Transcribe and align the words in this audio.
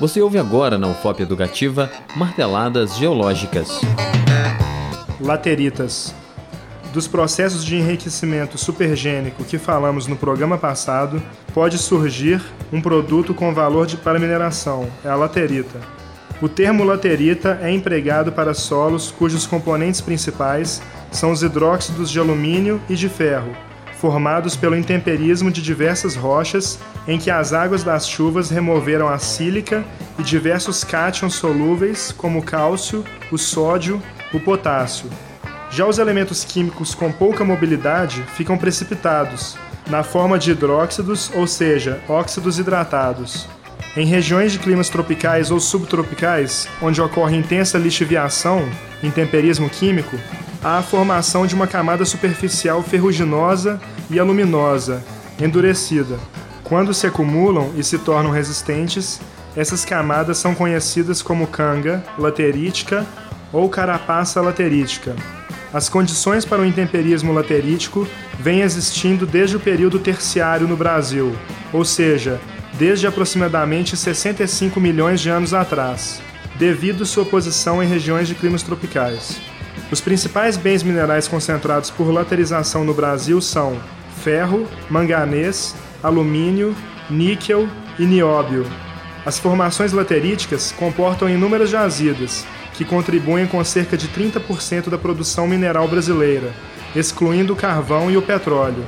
Você 0.00 0.20
ouve 0.20 0.38
agora 0.38 0.76
na 0.76 0.88
UFOP 0.88 1.22
Educativa 1.22 1.90
Marteladas 2.16 2.96
Geológicas. 2.96 3.80
Lateritas. 5.20 6.12
Dos 6.92 7.06
processos 7.06 7.64
de 7.64 7.76
enriquecimento 7.76 8.58
supergênico 8.58 9.44
que 9.44 9.56
falamos 9.56 10.06
no 10.06 10.16
programa 10.16 10.58
passado, 10.58 11.22
pode 11.52 11.78
surgir 11.78 12.42
um 12.72 12.80
produto 12.80 13.32
com 13.32 13.54
valor 13.54 13.86
de, 13.86 13.96
para 13.96 14.18
mineração, 14.18 14.88
é 15.04 15.08
a 15.08 15.14
laterita. 15.14 15.80
O 16.42 16.48
termo 16.48 16.84
laterita 16.84 17.58
é 17.62 17.70
empregado 17.70 18.32
para 18.32 18.52
solos 18.52 19.12
cujos 19.12 19.46
componentes 19.46 20.00
principais 20.00 20.82
são 21.10 21.30
os 21.30 21.42
hidróxidos 21.42 22.10
de 22.10 22.18
alumínio 22.18 22.80
e 22.88 22.96
de 22.96 23.08
ferro, 23.08 23.56
formados 24.04 24.54
pelo 24.54 24.76
intemperismo 24.76 25.50
de 25.50 25.62
diversas 25.62 26.14
rochas 26.14 26.78
em 27.08 27.18
que 27.18 27.30
as 27.30 27.54
águas 27.54 27.82
das 27.82 28.06
chuvas 28.06 28.50
removeram 28.50 29.08
a 29.08 29.18
sílica 29.18 29.82
e 30.18 30.22
diversos 30.22 30.84
cátions 30.84 31.36
solúveis, 31.36 32.12
como 32.12 32.40
o 32.40 32.42
cálcio, 32.42 33.02
o 33.32 33.38
sódio, 33.38 34.02
o 34.30 34.38
potássio, 34.38 35.08
já 35.70 35.86
os 35.86 35.98
elementos 35.98 36.44
químicos 36.44 36.94
com 36.94 37.10
pouca 37.10 37.46
mobilidade 37.46 38.22
ficam 38.36 38.58
precipitados, 38.58 39.56
na 39.88 40.02
forma 40.02 40.38
de 40.38 40.50
hidróxidos, 40.50 41.30
ou 41.34 41.46
seja, 41.46 41.98
óxidos 42.06 42.58
hidratados. 42.58 43.48
Em 43.96 44.04
regiões 44.04 44.52
de 44.52 44.58
climas 44.58 44.90
tropicais 44.90 45.50
ou 45.50 45.58
subtropicais, 45.58 46.68
onde 46.82 47.00
ocorre 47.00 47.38
intensa 47.38 47.78
lixiviação, 47.78 48.68
intemperismo 49.02 49.70
químico, 49.70 50.18
há 50.64 50.78
a 50.78 50.82
formação 50.82 51.46
de 51.46 51.54
uma 51.54 51.66
camada 51.66 52.06
superficial 52.06 52.82
ferruginosa 52.82 53.78
e 54.10 54.18
aluminosa, 54.18 55.04
endurecida. 55.38 56.18
Quando 56.64 56.94
se 56.94 57.06
acumulam 57.06 57.72
e 57.76 57.84
se 57.84 57.98
tornam 57.98 58.30
resistentes, 58.30 59.20
essas 59.54 59.84
camadas 59.84 60.38
são 60.38 60.54
conhecidas 60.54 61.20
como 61.20 61.46
canga 61.46 62.02
laterítica 62.18 63.06
ou 63.52 63.68
carapaça 63.68 64.40
laterítica. 64.40 65.14
As 65.72 65.88
condições 65.88 66.44
para 66.44 66.62
o 66.62 66.64
intemperismo 66.64 67.32
laterítico 67.32 68.08
vêm 68.40 68.62
existindo 68.62 69.26
desde 69.26 69.56
o 69.56 69.60
período 69.60 69.98
terciário 69.98 70.66
no 70.66 70.76
Brasil, 70.76 71.36
ou 71.72 71.84
seja, 71.84 72.40
desde 72.78 73.06
aproximadamente 73.06 73.96
65 73.96 74.80
milhões 74.80 75.20
de 75.20 75.28
anos 75.28 75.52
atrás, 75.52 76.22
devido 76.56 77.04
sua 77.04 77.24
posição 77.24 77.82
em 77.82 77.86
regiões 77.86 78.26
de 78.26 78.34
climas 78.34 78.62
tropicais. 78.62 79.53
Os 79.90 80.00
principais 80.00 80.56
bens 80.56 80.82
minerais 80.82 81.28
concentrados 81.28 81.90
por 81.90 82.10
laterização 82.10 82.84
no 82.84 82.94
Brasil 82.94 83.40
são 83.40 83.78
ferro, 84.22 84.66
manganês, 84.88 85.74
alumínio, 86.02 86.74
níquel 87.10 87.68
e 87.98 88.04
nióbio. 88.04 88.66
As 89.24 89.38
formações 89.38 89.92
lateríticas 89.92 90.72
comportam 90.72 91.28
inúmeras 91.28 91.70
jazidas, 91.70 92.46
que 92.74 92.84
contribuem 92.84 93.46
com 93.46 93.62
cerca 93.64 93.96
de 93.96 94.08
30% 94.08 94.90
da 94.90 94.98
produção 94.98 95.46
mineral 95.46 95.88
brasileira, 95.88 96.52
excluindo 96.94 97.52
o 97.52 97.56
carvão 97.56 98.10
e 98.10 98.16
o 98.16 98.22
petróleo. 98.22 98.84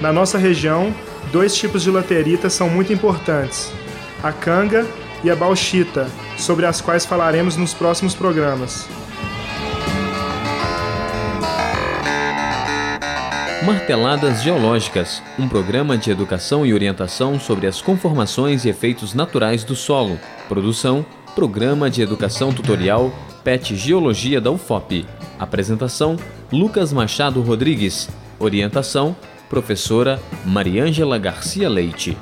Na 0.00 0.12
nossa 0.12 0.38
região, 0.38 0.94
dois 1.32 1.54
tipos 1.54 1.82
de 1.82 1.90
laterita 1.90 2.50
são 2.50 2.68
muito 2.68 2.92
importantes: 2.92 3.72
a 4.22 4.32
canga 4.32 4.86
e 5.24 5.30
a 5.30 5.36
bauxita, 5.36 6.08
sobre 6.36 6.66
as 6.66 6.80
quais 6.80 7.06
falaremos 7.06 7.56
nos 7.56 7.72
próximos 7.72 8.14
programas. 8.14 8.88
Marteladas 13.64 14.42
Geológicas, 14.42 15.22
um 15.38 15.48
programa 15.48 15.96
de 15.96 16.10
educação 16.10 16.66
e 16.66 16.74
orientação 16.74 17.38
sobre 17.38 17.68
as 17.68 17.80
conformações 17.80 18.64
e 18.64 18.68
efeitos 18.68 19.14
naturais 19.14 19.62
do 19.62 19.76
solo. 19.76 20.18
Produção 20.48 21.06
Programa 21.36 21.88
de 21.88 22.02
Educação 22.02 22.52
Tutorial 22.52 23.12
PET 23.44 23.76
Geologia 23.76 24.40
da 24.40 24.50
UFOP. 24.50 25.06
Apresentação: 25.38 26.16
Lucas 26.50 26.92
Machado 26.92 27.40
Rodrigues. 27.40 28.08
Orientação: 28.36 29.14
Professora 29.48 30.20
Mariângela 30.44 31.16
Garcia 31.16 31.68
Leite. 31.68 32.18